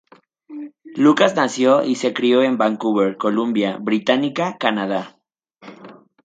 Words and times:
Lucas 0.95 1.35
nació 1.35 1.83
y 1.83 1.93
se 1.93 2.11
crio 2.11 2.41
en 2.41 2.57
Vancouver, 2.57 3.17
Columbia 3.17 3.77
Británica, 3.79 4.57
Canadá. 4.59 5.19